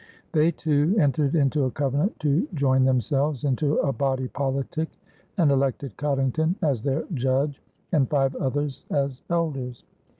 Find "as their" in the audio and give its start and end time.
6.63-7.03